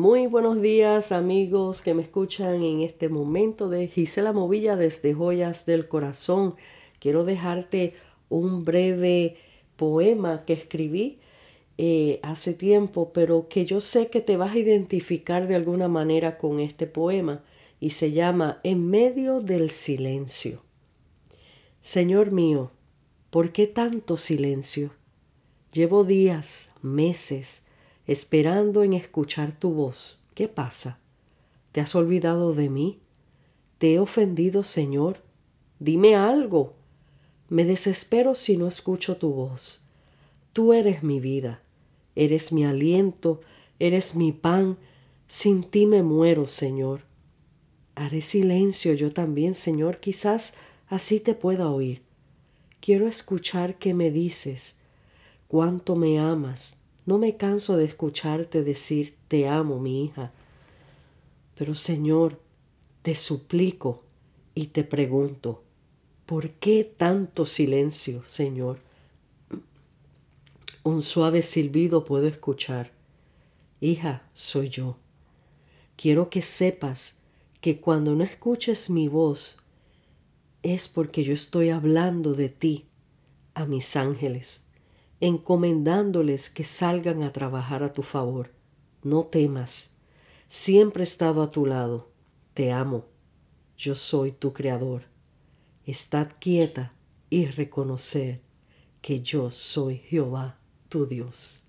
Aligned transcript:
Muy 0.00 0.28
buenos 0.28 0.62
días 0.62 1.12
amigos 1.12 1.82
que 1.82 1.92
me 1.92 2.00
escuchan 2.00 2.62
en 2.62 2.80
este 2.80 3.10
momento 3.10 3.68
de 3.68 3.86
Gisela 3.86 4.32
Movilla 4.32 4.74
desde 4.74 5.12
Joyas 5.12 5.66
del 5.66 5.88
Corazón. 5.88 6.54
Quiero 6.98 7.26
dejarte 7.26 7.92
un 8.30 8.64
breve 8.64 9.36
poema 9.76 10.46
que 10.46 10.54
escribí 10.54 11.18
eh, 11.76 12.18
hace 12.22 12.54
tiempo, 12.54 13.12
pero 13.12 13.46
que 13.48 13.66
yo 13.66 13.82
sé 13.82 14.08
que 14.08 14.22
te 14.22 14.38
vas 14.38 14.54
a 14.54 14.58
identificar 14.58 15.46
de 15.46 15.54
alguna 15.54 15.86
manera 15.86 16.38
con 16.38 16.60
este 16.60 16.86
poema 16.86 17.44
y 17.78 17.90
se 17.90 18.12
llama 18.12 18.58
En 18.62 18.88
medio 18.88 19.42
del 19.42 19.68
silencio. 19.68 20.62
Señor 21.82 22.32
mío, 22.32 22.70
¿por 23.28 23.52
qué 23.52 23.66
tanto 23.66 24.16
silencio? 24.16 24.92
Llevo 25.74 26.04
días, 26.04 26.72
meses, 26.80 27.64
esperando 28.10 28.82
en 28.82 28.92
escuchar 28.92 29.56
tu 29.56 29.70
voz. 29.70 30.18
¿Qué 30.34 30.48
pasa? 30.48 30.98
¿Te 31.70 31.80
has 31.80 31.94
olvidado 31.94 32.54
de 32.54 32.68
mí? 32.68 32.98
¿Te 33.78 33.94
he 33.94 33.98
ofendido, 34.00 34.64
Señor? 34.64 35.22
Dime 35.78 36.16
algo. 36.16 36.74
Me 37.48 37.64
desespero 37.64 38.34
si 38.34 38.56
no 38.56 38.66
escucho 38.66 39.16
tu 39.16 39.30
voz. 39.30 39.84
Tú 40.52 40.72
eres 40.72 41.04
mi 41.04 41.20
vida, 41.20 41.62
eres 42.16 42.50
mi 42.50 42.64
aliento, 42.64 43.42
eres 43.78 44.16
mi 44.16 44.32
pan. 44.32 44.76
Sin 45.28 45.62
ti 45.62 45.86
me 45.86 46.02
muero, 46.02 46.48
Señor. 46.48 47.02
Haré 47.94 48.22
silencio 48.22 48.92
yo 48.94 49.12
también, 49.12 49.54
Señor, 49.54 50.00
quizás 50.00 50.54
así 50.88 51.20
te 51.20 51.34
pueda 51.34 51.70
oír. 51.70 52.02
Quiero 52.80 53.06
escuchar 53.06 53.78
qué 53.78 53.94
me 53.94 54.10
dices, 54.10 54.80
cuánto 55.46 55.94
me 55.94 56.18
amas, 56.18 56.79
no 57.10 57.18
me 57.18 57.36
canso 57.36 57.76
de 57.76 57.86
escucharte 57.86 58.62
decir, 58.62 59.16
te 59.26 59.48
amo, 59.48 59.80
mi 59.80 60.04
hija. 60.04 60.30
Pero 61.56 61.74
Señor, 61.74 62.40
te 63.02 63.16
suplico 63.16 64.04
y 64.54 64.68
te 64.68 64.84
pregunto, 64.84 65.64
¿por 66.24 66.50
qué 66.50 66.84
tanto 66.84 67.46
silencio, 67.46 68.22
Señor? 68.28 68.78
Un 70.84 71.02
suave 71.02 71.42
silbido 71.42 72.04
puedo 72.04 72.28
escuchar. 72.28 72.92
Hija, 73.80 74.22
soy 74.32 74.68
yo. 74.68 74.96
Quiero 75.96 76.30
que 76.30 76.42
sepas 76.42 77.18
que 77.60 77.80
cuando 77.80 78.14
no 78.14 78.22
escuches 78.22 78.88
mi 78.88 79.08
voz 79.08 79.58
es 80.62 80.86
porque 80.86 81.24
yo 81.24 81.34
estoy 81.34 81.70
hablando 81.70 82.34
de 82.34 82.50
ti 82.50 82.86
a 83.54 83.66
mis 83.66 83.96
ángeles 83.96 84.69
encomendándoles 85.20 86.50
que 86.50 86.64
salgan 86.64 87.22
a 87.22 87.32
trabajar 87.32 87.82
a 87.82 87.92
tu 87.92 88.02
favor. 88.02 88.50
No 89.02 89.24
temas, 89.24 89.94
siempre 90.48 91.02
he 91.02 91.04
estado 91.04 91.42
a 91.42 91.50
tu 91.50 91.66
lado. 91.66 92.10
Te 92.54 92.72
amo, 92.72 93.06
yo 93.76 93.94
soy 93.94 94.32
tu 94.32 94.52
creador. 94.52 95.02
Estad 95.86 96.28
quieta 96.38 96.94
y 97.28 97.46
reconocer 97.46 98.40
que 99.00 99.20
yo 99.20 99.50
soy 99.50 99.98
Jehová, 99.98 100.58
tu 100.88 101.06
Dios. 101.06 101.64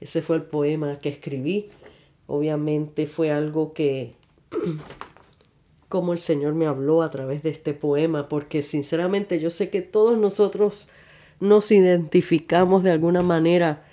Ese 0.00 0.22
fue 0.22 0.36
el 0.36 0.42
poema 0.42 0.98
que 1.00 1.08
escribí. 1.08 1.68
Obviamente 2.26 3.06
fue 3.06 3.30
algo 3.30 3.72
que, 3.72 4.14
como 5.88 6.12
el 6.12 6.18
Señor 6.18 6.54
me 6.54 6.66
habló 6.66 7.02
a 7.02 7.10
través 7.10 7.42
de 7.42 7.50
este 7.50 7.74
poema, 7.74 8.28
porque 8.28 8.62
sinceramente 8.62 9.40
yo 9.40 9.50
sé 9.50 9.70
que 9.70 9.82
todos 9.82 10.18
nosotros 10.18 10.88
nos 11.42 11.72
identificamos 11.72 12.84
de 12.84 12.92
alguna 12.92 13.22
manera 13.22 13.84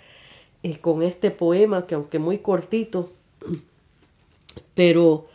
eh, 0.61 0.77
con 0.77 1.01
este 1.01 1.31
poema, 1.31 1.87
que 1.87 1.95
aunque 1.95 2.19
muy 2.19 2.37
cortito, 2.37 3.11
pero 4.75 5.25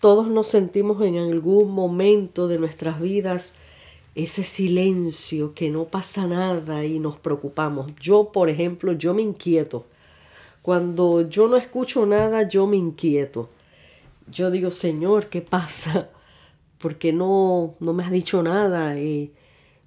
todos 0.00 0.28
nos 0.28 0.46
sentimos 0.46 1.02
en 1.02 1.18
algún 1.18 1.72
momento 1.72 2.46
de 2.46 2.58
nuestras 2.58 3.00
vidas 3.00 3.54
ese 4.14 4.44
silencio 4.44 5.52
que 5.54 5.68
no 5.68 5.86
pasa 5.86 6.28
nada 6.28 6.84
y 6.84 7.00
nos 7.00 7.16
preocupamos. 7.16 7.90
Yo, 8.00 8.30
por 8.30 8.48
ejemplo, 8.48 8.92
yo 8.92 9.12
me 9.12 9.22
inquieto. 9.22 9.84
Cuando 10.62 11.28
yo 11.28 11.48
no 11.48 11.56
escucho 11.56 12.06
nada, 12.06 12.48
yo 12.48 12.68
me 12.68 12.76
inquieto. 12.76 13.48
Yo 14.30 14.52
digo, 14.52 14.70
Señor, 14.70 15.26
¿qué 15.26 15.40
pasa? 15.40 16.08
Porque 16.78 17.12
no, 17.12 17.74
no 17.80 17.92
me 17.92 18.04
has 18.04 18.12
dicho 18.12 18.44
nada. 18.44 18.96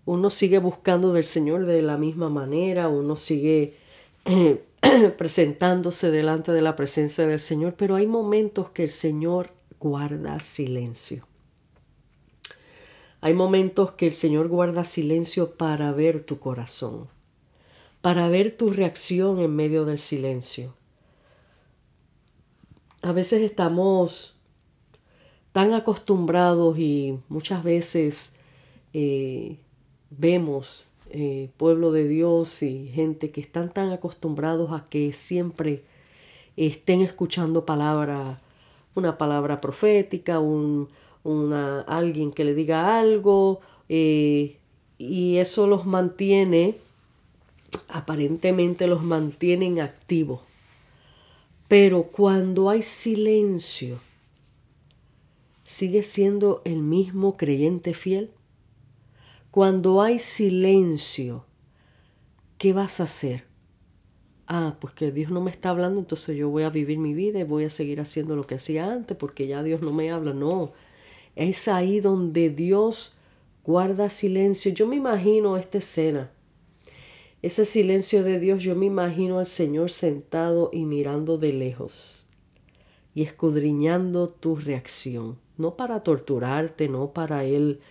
Uno 0.07 0.29
sigue 0.29 0.59
buscando 0.59 1.12
del 1.12 1.25
Señor 1.25 1.66
de 1.66 1.81
la 1.81 1.97
misma 1.97 2.29
manera, 2.29 2.88
uno 2.88 3.18
sigue 3.18 3.73
eh, 4.23 4.63
presentándose 5.18 6.12
delante 6.12 6.53
de 6.53 6.62
la 6.62 6.78
presencia 6.78 7.28
del 7.28 7.41
Señor, 7.41 7.73
pero 7.73 7.95
hay 7.95 8.07
momentos 8.07 8.69
que 8.69 8.84
el 8.84 8.90
Señor 8.90 9.51
guarda 9.81 10.40
silencio. 10.40 11.28
Hay 13.19 13.34
momentos 13.34 13.91
que 13.91 14.06
el 14.06 14.13
Señor 14.13 14.47
guarda 14.47 14.85
silencio 14.85 15.56
para 15.56 15.91
ver 15.91 16.23
tu 16.23 16.40
corazón, 16.40 17.09
para 18.01 18.29
ver 18.29 18.56
tu 18.56 18.72
reacción 18.72 19.40
en 19.40 19.53
medio 19.53 19.84
del 19.84 19.97
silencio. 19.97 20.73
A 23.01 23.12
veces 23.12 23.41
estamos 23.41 24.38
tan 25.51 25.73
acostumbrados 25.73 26.79
y 26.79 27.19
muchas 27.28 27.62
veces 27.62 28.34
eh, 28.94 29.57
vemos 30.09 30.85
eh, 31.09 31.50
pueblo 31.57 31.91
de 31.91 32.07
Dios 32.07 32.62
y 32.63 32.90
gente 32.90 33.31
que 33.31 33.40
están 33.40 33.73
tan 33.73 33.91
acostumbrados 33.91 34.72
a 34.72 34.85
que 34.90 35.13
siempre 35.13 35.84
estén 36.57 37.01
escuchando 37.01 37.66
palabra, 37.66 38.41
una 38.94 39.17
palabra 39.17 39.62
profética, 39.62 40.40
un, 40.40 40.90
una, 41.23 41.81
alguien 41.81 42.31
que 42.31 42.44
le 42.44 42.53
diga 42.53 43.00
algo, 43.00 43.62
eh, 43.88 44.57
y 44.97 45.38
eso 45.38 45.67
los 45.67 45.85
mantiene, 45.85 46.75
aparentemente 47.88 48.88
los 48.88 49.03
mantienen 49.03 49.79
activos. 49.79 50.41
Pero 51.67 52.03
cuando 52.03 52.69
hay 52.69 52.81
silencio, 52.81 54.00
¿sigue 55.63 56.03
siendo 56.03 56.62
el 56.66 56.79
mismo 56.79 57.38
creyente 57.38 57.94
fiel? 57.94 58.31
Cuando 59.57 60.03
hay 60.03 60.19
silencio, 60.19 61.44
¿qué 62.59 62.73
vas 62.73 63.00
a 63.00 63.06
hacer? 63.06 63.45
Ah, 64.45 64.78
pues 64.79 64.94
que 64.94 65.12
Dios 65.12 65.31
no 65.31 65.41
me 65.41 65.50
está 65.50 65.72
hablando, 65.72 66.00
entonces 66.00 66.38
yo 66.38 66.47
voy 66.50 66.62
a 66.62 66.69
vivir 66.69 67.00
mi 67.00 67.16
vida 67.16 67.40
y 67.40 67.44
voy 67.44 67.63
a 67.63 67.72
seguir 67.72 68.00
haciendo 68.00 68.35
lo 68.35 68.46
que 68.46 68.53
hacía 68.53 68.85
antes 68.85 69.17
porque 69.17 69.47
ya 69.47 69.63
Dios 69.63 69.81
no 69.81 69.91
me 69.91 70.12
habla. 70.12 70.35
No, 70.35 70.73
es 71.35 71.67
ahí 71.67 72.01
donde 72.01 72.51
Dios 72.51 73.17
guarda 73.63 74.12
silencio. 74.12 74.72
Yo 74.73 74.85
me 74.85 74.97
imagino 74.97 75.57
esta 75.57 75.79
escena. 75.79 76.29
Ese 77.41 77.66
silencio 77.66 78.23
de 78.23 78.40
Dios, 78.40 78.62
yo 78.62 78.75
me 78.75 78.85
imagino 78.85 79.40
al 79.40 79.47
Señor 79.47 79.90
sentado 79.90 80.69
y 80.72 80.85
mirando 80.85 81.40
de 81.40 81.53
lejos 81.53 82.28
y 83.16 83.23
escudriñando 83.23 84.28
tu 84.29 84.55
reacción, 84.55 85.40
no 85.58 85.76
para 85.76 86.03
torturarte, 86.03 86.90
no 86.90 87.11
para 87.11 87.43
Él 87.43 87.81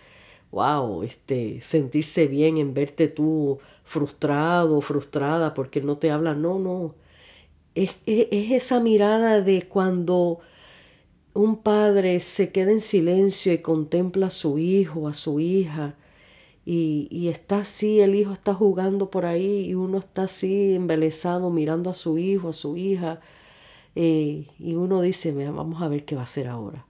wow, 0.51 1.03
este, 1.03 1.61
sentirse 1.61 2.27
bien 2.27 2.57
en 2.57 2.73
verte 2.73 3.07
tú 3.07 3.59
frustrado, 3.83 4.81
frustrada 4.81 5.53
porque 5.53 5.81
no 5.81 5.97
te 5.97 6.11
habla. 6.11 6.33
No, 6.35 6.59
no. 6.59 6.95
Es, 7.75 7.97
esa 8.05 8.79
mirada 8.79 9.41
de 9.41 9.67
cuando 9.67 10.39
un 11.33 11.57
padre 11.57 12.19
se 12.19 12.51
queda 12.51 12.71
en 12.71 12.81
silencio 12.81 13.53
y 13.53 13.59
contempla 13.59 14.27
a 14.27 14.29
su 14.31 14.57
hijo, 14.59 15.07
a 15.07 15.13
su 15.13 15.39
hija, 15.39 15.95
y, 16.69 17.29
está 17.29 17.59
así, 17.59 18.01
el 18.01 18.13
hijo 18.15 18.33
está 18.33 18.53
jugando 18.53 19.09
por 19.09 19.25
ahí 19.25 19.67
y 19.67 19.73
uno 19.75 19.99
está 19.99 20.23
así 20.23 20.75
embelesado 20.75 21.49
mirando 21.49 21.89
a 21.89 21.93
su 21.93 22.17
hijo, 22.17 22.49
a 22.49 22.53
su 22.53 22.75
hija, 22.75 23.21
eh, 23.95 24.47
y 24.59 24.75
uno 24.75 25.01
dice, 25.01 25.31
vamos 25.49 25.81
a 25.81 25.87
ver 25.87 26.03
qué 26.05 26.15
va 26.15 26.21
a 26.21 26.23
hacer 26.25 26.47
ahora. 26.47 26.85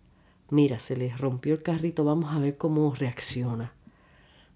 Mira, 0.50 0.80
se 0.80 0.96
le 0.96 1.16
rompió 1.18 1.54
el 1.54 1.64
carrito, 1.64 2.06
vamos 2.06 2.34
a 2.34 2.40
ver 2.40 2.58
cómo 2.58 2.94
reacciona. 2.96 3.74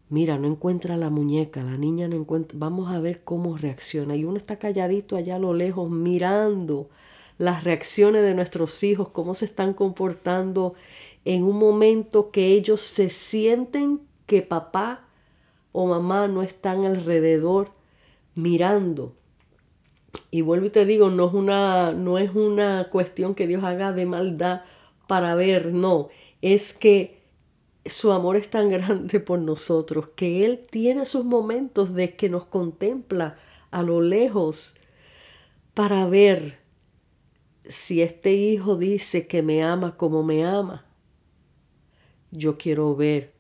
Mira, 0.10 0.38
no 0.38 0.48
encuentra 0.48 0.98
la 0.98 1.10
muñeca, 1.10 1.64
la 1.64 1.78
niña 1.78 2.08
no 2.08 2.16
encuentra, 2.16 2.58
vamos 2.60 2.94
a 2.94 3.00
ver 3.00 3.24
cómo 3.24 3.58
reacciona. 3.58 4.16
Y 4.16 4.26
uno 4.26 4.38
está 4.38 4.58
calladito 4.58 5.16
allá 5.16 5.36
a 5.36 5.40
lo 5.40 5.54
lejos 5.54 5.90
mirando 5.90 6.90
las 7.38 7.64
reacciones 7.64 8.22
de 8.22 8.34
nuestros 8.34 8.84
hijos, 8.84 9.10
cómo 9.10 9.36
se 9.36 9.46
están 9.46 9.74
comportando 9.74 10.76
en 11.26 11.44
un 11.44 11.58
momento 11.58 12.32
que 12.32 12.48
ellos 12.48 12.82
se 12.82 13.10
sienten 13.10 14.02
que 14.26 14.42
papá 14.42 15.06
o 15.72 15.88
mamá 15.88 16.28
no 16.28 16.42
están 16.42 16.86
alrededor 16.86 17.72
mirando. 18.36 19.14
Y 20.30 20.42
vuelvo 20.42 20.68
y 20.68 20.70
te 20.70 20.86
digo, 20.86 21.10
no 21.10 21.28
es 21.28 21.34
una, 21.34 21.92
no 21.94 22.18
es 22.18 22.34
una 22.34 22.90
cuestión 22.90 23.36
que 23.36 23.48
Dios 23.48 23.64
haga 23.64 23.92
de 23.92 24.06
maldad 24.06 24.62
para 25.12 25.36
ver, 25.36 25.74
no, 25.74 26.08
es 26.42 26.72
que 26.72 27.22
su 27.86 28.13
amor 28.13 28.38
es 28.38 28.50
tan 28.50 28.69
grande 28.78 29.19
por 29.19 29.40
nosotros 29.40 30.08
que 30.16 30.46
Él 30.46 30.66
tiene 30.72 31.06
sus 31.06 31.25
momentos 31.25 31.94
de 31.94 32.16
que 32.16 32.30
nos 32.30 32.46
contempla 32.46 33.36
a 33.72 33.84
lo 33.84 34.00
lejos 34.00 34.74
para 35.74 36.06
ver 36.06 36.60
si 37.66 38.02
este 38.02 38.31
hijo 38.31 38.78
dice 38.78 39.28
que 39.28 39.42
me 39.42 39.66
ama 39.66 39.98
como 39.98 40.24
me 40.24 40.46
ama, 40.46 40.86
yo 42.31 42.57
quiero 42.57 42.96
ver 42.96 43.34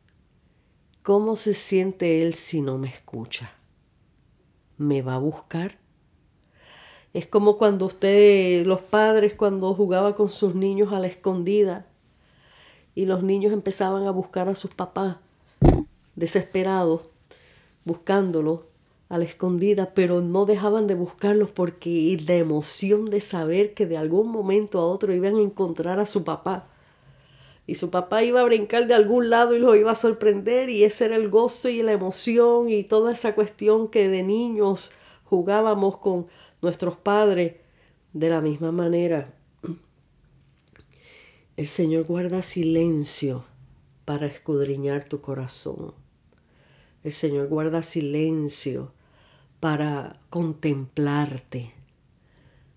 cómo 1.03 1.37
se 1.37 1.53
siente 1.53 2.21
él 2.21 2.33
si 2.33 2.61
no 2.61 2.77
me 2.77 2.89
escucha. 2.89 3.53
¿Me 4.75 5.01
va 5.01 5.15
a 5.15 5.19
buscar? 5.19 5.80
Es 7.13 7.27
como 7.27 7.57
cuando 7.57 7.85
usted, 7.87 8.65
los 8.65 8.79
padres, 8.79 9.33
cuando 9.33 9.73
jugaba 9.73 10.15
con 10.15 10.29
sus 10.29 10.55
niños 10.55 10.93
a 10.93 10.99
la 10.99 11.07
escondida 11.07 11.85
y 12.95 13.05
los 13.05 13.21
niños 13.21 13.51
empezaban 13.51 14.07
a 14.07 14.11
buscar 14.11 14.47
a 14.47 14.55
sus 14.55 14.73
papás 14.73 15.17
desesperados, 16.15 17.01
buscándolos 17.83 18.61
a 19.09 19.17
la 19.17 19.25
escondida, 19.25 19.91
pero 19.93 20.21
no 20.21 20.45
dejaban 20.45 20.87
de 20.87 20.95
buscarlos 20.95 21.49
porque 21.49 22.17
la 22.25 22.35
emoción 22.35 23.09
de 23.09 23.19
saber 23.19 23.73
que 23.73 23.85
de 23.85 23.97
algún 23.97 24.29
momento 24.29 24.79
a 24.79 24.85
otro 24.85 25.13
iban 25.13 25.35
a 25.35 25.41
encontrar 25.41 25.99
a 25.99 26.05
su 26.05 26.23
papá. 26.23 26.67
Y 27.67 27.75
su 27.75 27.89
papá 27.89 28.23
iba 28.23 28.39
a 28.39 28.45
brincar 28.45 28.87
de 28.87 28.93
algún 28.93 29.29
lado 29.29 29.53
y 29.53 29.59
los 29.59 29.75
iba 29.75 29.91
a 29.91 29.95
sorprender 29.95 30.69
y 30.69 30.85
ese 30.85 31.05
era 31.05 31.17
el 31.17 31.29
gozo 31.29 31.67
y 31.67 31.81
la 31.81 31.91
emoción 31.91 32.69
y 32.69 32.83
toda 32.83 33.11
esa 33.11 33.35
cuestión 33.35 33.89
que 33.89 34.07
de 34.07 34.23
niños 34.23 34.91
jugábamos 35.25 35.97
con 35.97 36.27
nuestros 36.61 36.97
padres 36.97 37.55
de 38.13 38.29
la 38.29 38.41
misma 38.41 38.71
manera. 38.71 39.33
El 41.57 41.67
Señor 41.67 42.05
guarda 42.05 42.41
silencio 42.41 43.45
para 44.05 44.27
escudriñar 44.27 45.05
tu 45.05 45.21
corazón. 45.21 45.93
El 47.03 47.11
Señor 47.11 47.47
guarda 47.47 47.83
silencio 47.83 48.93
para 49.59 50.19
contemplarte, 50.29 51.71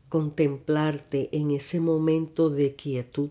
contemplarte 0.09 1.29
en 1.33 1.51
ese 1.51 1.81
momento 1.81 2.51
de 2.51 2.75
quietud, 2.75 3.31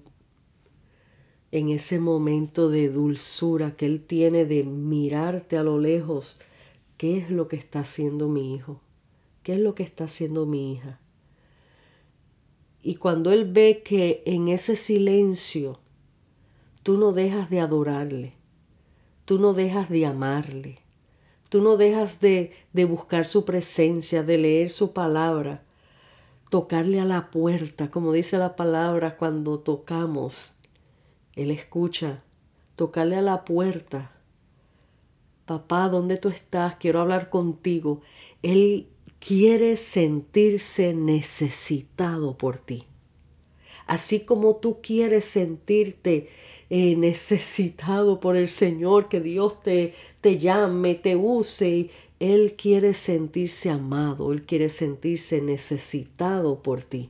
en 1.51 1.69
ese 1.69 1.99
momento 1.99 2.69
de 2.69 2.89
dulzura 2.89 3.75
que 3.75 3.85
Él 3.85 4.01
tiene 4.01 4.45
de 4.45 4.63
mirarte 4.63 5.57
a 5.57 5.63
lo 5.63 5.79
lejos. 5.79 6.39
¿Qué 6.97 7.17
es 7.17 7.29
lo 7.29 7.47
que 7.47 7.55
está 7.55 7.81
haciendo 7.81 8.27
mi 8.27 8.55
hijo? 8.55 8.81
¿Qué 9.43 9.53
es 9.53 9.59
lo 9.59 9.75
que 9.75 9.83
está 9.83 10.05
haciendo 10.05 10.45
mi 10.45 10.73
hija? 10.73 10.99
Y 12.81 12.95
cuando 12.95 13.31
Él 13.31 13.51
ve 13.51 13.81
que 13.83 14.23
en 14.25 14.47
ese 14.47 14.75
silencio 14.75 15.79
tú 16.81 16.97
no 16.97 17.11
dejas 17.11 17.49
de 17.49 17.59
adorarle, 17.59 18.33
tú 19.25 19.39
no 19.39 19.53
dejas 19.53 19.89
de 19.89 20.05
amarle, 20.05 20.79
tú 21.49 21.61
no 21.61 21.77
dejas 21.77 22.19
de, 22.21 22.53
de 22.71 22.85
buscar 22.85 23.25
su 23.25 23.45
presencia, 23.45 24.23
de 24.23 24.37
leer 24.37 24.69
su 24.69 24.93
palabra, 24.93 25.63
tocarle 26.49 26.99
a 26.99 27.05
la 27.05 27.29
puerta, 27.29 27.91
como 27.91 28.13
dice 28.13 28.37
la 28.37 28.55
palabra 28.55 29.17
cuando 29.17 29.59
tocamos. 29.59 30.55
Él 31.35 31.51
escucha, 31.51 32.23
tocarle 32.75 33.17
a 33.17 33.21
la 33.21 33.43
puerta. 33.43 34.11
Papá, 35.45 35.89
¿dónde 35.89 36.17
tú 36.17 36.29
estás? 36.29 36.75
Quiero 36.75 37.01
hablar 37.01 37.29
contigo. 37.29 38.01
Él 38.41 38.92
quiere 39.25 39.77
sentirse 39.77 40.93
necesitado 40.93 42.37
por 42.37 42.57
ti. 42.57 42.87
Así 43.87 44.25
como 44.25 44.57
tú 44.57 44.81
quieres 44.81 45.23
sentirte 45.23 46.27
eh, 46.69 46.97
necesitado 46.97 48.19
por 48.19 48.35
el 48.35 48.49
Señor, 48.49 49.07
que 49.07 49.21
Dios 49.21 49.61
te, 49.63 49.93
te 50.19 50.37
llame, 50.37 50.95
te 50.95 51.15
use. 51.15 51.89
Él 52.19 52.55
quiere 52.57 52.93
sentirse 52.93 53.69
amado, 53.69 54.33
Él 54.33 54.43
quiere 54.43 54.67
sentirse 54.67 55.41
necesitado 55.41 56.61
por 56.61 56.83
ti. 56.83 57.09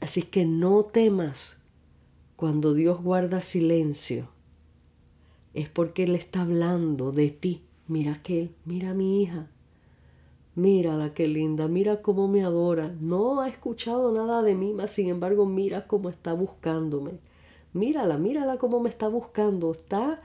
Así 0.00 0.22
que 0.22 0.44
no 0.44 0.84
temas 0.84 1.62
cuando 2.34 2.74
Dios 2.74 3.00
guarda 3.00 3.40
silencio. 3.40 4.30
Es 5.54 5.68
porque 5.68 6.04
Él 6.04 6.16
está 6.16 6.42
hablando 6.42 7.12
de 7.12 7.30
ti. 7.30 7.62
Mira 7.86 8.20
que 8.22 8.50
mira 8.64 8.94
mi 8.94 9.22
hija, 9.22 9.48
Mírala, 10.54 11.14
qué 11.14 11.28
linda, 11.28 11.66
mira 11.66 12.02
cómo 12.02 12.28
me 12.28 12.44
adora. 12.44 12.94
No 13.00 13.40
ha 13.40 13.48
escuchado 13.48 14.12
nada 14.12 14.42
de 14.42 14.54
mí, 14.54 14.74
mas 14.74 14.90
sin 14.90 15.08
embargo, 15.08 15.46
mira 15.46 15.86
cómo 15.86 16.10
está 16.10 16.34
buscándome. 16.34 17.12
Mírala, 17.72 18.18
mírala 18.18 18.58
cómo 18.58 18.78
me 18.78 18.90
está 18.90 19.08
buscando. 19.08 19.72
Está 19.72 20.20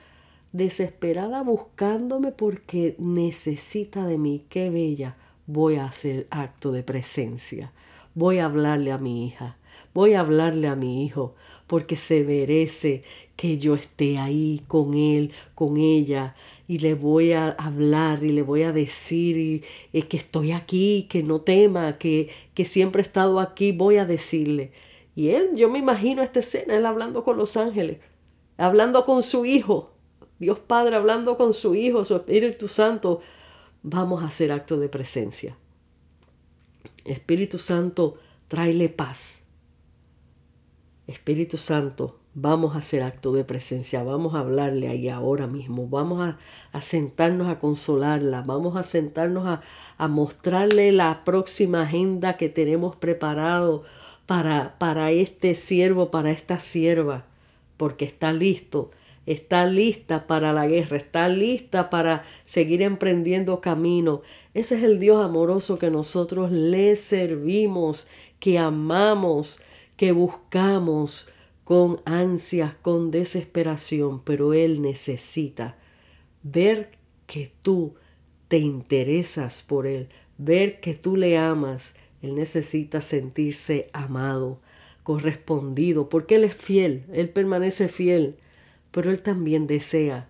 desesperada 0.52 1.44
buscándome 1.44 2.34
porque 2.34 2.96
necesita 3.00 4.06
de 4.06 4.18
mí. 4.18 4.46
Qué 4.50 4.70
bella. 4.70 5.16
Voy 5.46 5.76
a 5.76 5.86
hacer 5.86 6.28
acto 6.30 6.74
de 6.74 6.84
presencia. 6.84 7.72
Voy 8.14 8.40
a 8.40 8.46
hablarle 8.46 8.92
a 8.92 8.98
mi 8.98 9.26
hija. 9.26 9.58
Voy 9.94 10.14
a 10.14 10.20
hablarle 10.20 10.68
a 10.68 10.76
mi 10.76 11.06
hijo 11.06 11.36
porque 11.68 11.96
se 11.96 12.24
merece 12.24 13.04
que 13.38 13.58
yo 13.58 13.76
esté 13.76 14.18
ahí 14.18 14.64
con 14.68 14.94
él, 14.94 15.32
con 15.56 15.78
ella, 15.78 16.36
y 16.68 16.80
le 16.80 16.96
voy 16.96 17.32
a 17.32 17.50
hablar 17.52 18.24
y 18.24 18.30
le 18.30 18.42
voy 18.42 18.64
a 18.64 18.74
decir 18.74 19.64
y, 19.94 20.02
que 20.04 20.18
estoy 20.18 20.52
aquí, 20.52 21.08
que 21.10 21.24
no 21.24 21.42
tema, 21.42 21.98
que, 21.98 22.30
que 22.54 22.66
siempre 22.66 23.02
he 23.02 23.06
estado 23.06 23.40
aquí, 23.40 23.72
voy 23.72 23.98
a 23.98 24.06
decirle. 24.06 24.72
Y 25.16 25.30
él, 25.30 25.52
yo 25.56 25.70
me 25.70 25.80
imagino 25.80 26.22
esta 26.22 26.40
escena, 26.40 26.76
él 26.76 26.86
hablando 26.86 27.24
con 27.24 27.38
los 27.38 27.56
ángeles, 27.56 28.00
hablando 28.58 29.06
con 29.06 29.24
su 29.24 29.46
hijo, 29.46 29.94
Dios 30.40 30.60
Padre 30.60 30.96
hablando 30.96 31.38
con 31.38 31.54
su 31.54 31.74
hijo, 31.74 32.06
su 32.06 32.16
Espíritu 32.16 32.68
Santo, 32.68 33.22
vamos 33.82 34.22
a 34.22 34.28
hacer 34.28 34.52
acto 34.52 34.78
de 34.78 34.90
presencia. 34.90 35.58
Espíritu 37.06 37.58
Santo, 37.58 38.18
tráele 38.48 38.90
paz. 38.90 39.46
Espíritu 41.08 41.58
Santo, 41.58 42.20
vamos 42.40 42.76
a 42.76 42.80
hacer 42.80 43.02
acto 43.02 43.34
de 43.34 43.44
presencia, 43.44 44.04
vamos 44.04 44.36
a 44.36 44.42
hablarle 44.42 44.90
ahí 44.90 45.10
ahora 45.10 45.48
mismo, 45.48 45.88
vamos 45.88 46.22
a, 46.22 46.82
sentarnos 46.82 47.48
a 47.50 47.60
consolarla, 47.60 48.44
vamos 48.44 48.76
a 48.76 48.84
sentarnos 48.84 49.48
a, 49.48 49.62
a, 49.98 50.08
mostrarle 50.08 50.92
la 50.92 51.24
próxima 51.24 51.82
agenda 51.82 52.38
que 52.38 52.48
tenemos 52.48 52.96
preparado 52.96 53.86
para, 54.28 54.76
para 54.78 55.10
este 55.10 55.56
siervo, 55.56 56.12
para 56.12 56.30
esta 56.30 56.60
sierva, 56.60 57.26
porque 57.76 58.06
está 58.06 58.34
listo, 58.34 58.92
está 59.26 59.66
lista 59.66 60.28
para 60.28 60.54
la 60.54 60.68
guerra, 60.68 60.98
está 60.98 61.30
lista 61.30 61.90
para 61.90 62.24
seguir 62.44 62.84
emprendiendo 62.84 63.62
camino. 63.62 64.22
Ese 64.54 64.76
es 64.76 64.84
el 64.84 65.00
Dios 65.00 65.26
amoroso 65.26 65.80
que 65.80 65.90
nosotros 65.90 66.52
le 66.52 66.98
servimos, 66.98 68.08
que 68.40 68.60
amamos, 68.60 69.60
que 69.96 70.12
buscamos 70.12 71.28
con 71.68 72.00
ansias, 72.06 72.76
con 72.76 73.12
desesperación, 73.12 74.22
pero 74.24 74.54
Él 74.54 74.82
necesita 74.82 75.76
ver 76.42 76.92
que 77.26 77.52
tú 77.62 77.96
te 78.48 78.58
interesas 78.58 79.64
por 79.64 79.86
Él, 79.86 80.08
ver 80.38 80.80
que 80.80 80.94
tú 80.94 81.18
le 81.18 81.38
amas. 81.38 81.98
Él 82.22 82.36
necesita 82.36 83.02
sentirse 83.02 83.90
amado, 83.92 84.62
correspondido, 85.04 86.08
porque 86.08 86.36
Él 86.36 86.46
es 86.46 86.56
fiel, 86.56 87.04
Él 87.12 87.28
permanece 87.28 87.90
fiel, 87.90 88.38
pero 88.92 89.12
Él 89.12 89.22
también 89.22 89.68
desea 89.68 90.30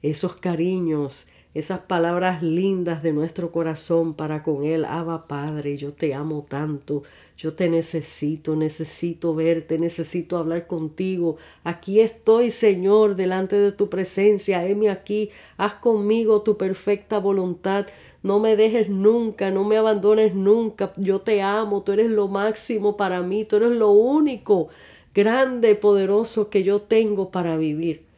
esos 0.00 0.36
cariños, 0.36 1.28
esas 1.52 1.80
palabras 1.80 2.42
lindas 2.42 3.02
de 3.02 3.12
nuestro 3.12 3.50
corazón 3.50 4.14
para 4.14 4.42
con 4.42 4.64
Él. 4.64 4.84
Abba 4.84 5.26
Padre, 5.26 5.76
yo 5.76 5.92
te 5.92 6.14
amo 6.14 6.46
tanto, 6.48 7.02
yo 7.36 7.54
te 7.54 7.68
necesito, 7.68 8.54
necesito 8.54 9.34
verte, 9.34 9.78
necesito 9.78 10.36
hablar 10.36 10.68
contigo. 10.68 11.38
Aquí 11.64 12.00
estoy, 12.00 12.52
Señor, 12.52 13.16
delante 13.16 13.56
de 13.56 13.72
tu 13.72 13.88
presencia. 13.88 14.64
Heme 14.64 14.90
aquí, 14.90 15.30
haz 15.56 15.74
conmigo 15.74 16.42
tu 16.42 16.56
perfecta 16.56 17.18
voluntad. 17.18 17.86
No 18.22 18.38
me 18.38 18.54
dejes 18.54 18.88
nunca, 18.88 19.50
no 19.50 19.64
me 19.64 19.76
abandones 19.76 20.34
nunca. 20.34 20.92
Yo 20.96 21.22
te 21.22 21.42
amo, 21.42 21.82
tú 21.82 21.92
eres 21.92 22.10
lo 22.10 22.28
máximo 22.28 22.96
para 22.96 23.22
mí, 23.22 23.44
tú 23.44 23.56
eres 23.56 23.72
lo 23.72 23.90
único, 23.90 24.68
grande, 25.14 25.74
poderoso 25.74 26.48
que 26.48 26.62
yo 26.62 26.82
tengo 26.82 27.30
para 27.30 27.56
vivir. 27.56 28.09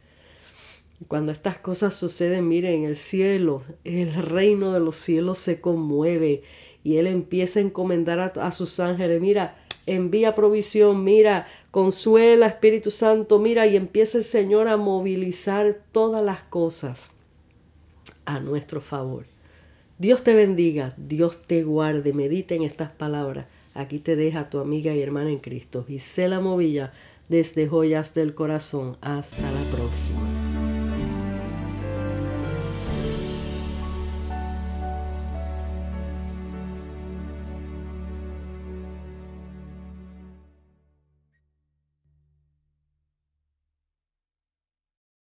Cuando 1.07 1.31
estas 1.31 1.57
cosas 1.57 1.93
suceden, 1.93 2.47
miren, 2.47 2.83
el 2.83 2.95
cielo, 2.95 3.63
el 3.83 4.13
reino 4.13 4.73
de 4.73 4.79
los 4.79 4.95
cielos 4.95 5.37
se 5.37 5.59
conmueve 5.59 6.43
y 6.83 6.97
Él 6.97 7.07
empieza 7.07 7.59
a 7.59 7.63
encomendar 7.63 8.33
a, 8.37 8.51
sus 8.51 8.79
ángeles, 8.79 9.21
mira, 9.21 9.57
envía 9.85 10.35
provisión, 10.35 11.03
mira, 11.03 11.47
consuela 11.71 12.47
Espíritu 12.47 12.91
Santo, 12.91 13.39
mira, 13.39 13.67
y 13.67 13.75
empieza 13.75 14.17
el 14.17 14.23
Señor 14.23 14.67
a 14.67 14.77
movilizar 14.77 15.81
todas 15.91 16.23
las 16.23 16.43
cosas 16.43 17.11
a 18.25 18.39
nuestro 18.39 18.81
favor. 18.81 19.25
Dios 19.97 20.23
te 20.23 20.33
bendiga, 20.35 20.93
Dios 20.97 21.43
te 21.47 21.63
guarde, 21.63 22.13
medita 22.13 22.55
en 22.55 22.63
estas 22.63 22.91
palabras. 22.91 23.45
Aquí 23.73 23.99
te 23.99 24.15
deja 24.15 24.49
tu 24.49 24.59
amiga 24.59 24.93
y 24.93 25.01
hermana 25.01 25.29
en 25.29 25.39
Cristo, 25.39 25.85
Gisela 25.87 26.39
Movilla, 26.39 26.91
desde 27.29 27.67
Joyas 27.67 28.13
del 28.13 28.35
Corazón. 28.35 28.97
Hasta 29.01 29.41
la 29.41 29.63
próxima. 29.75 30.62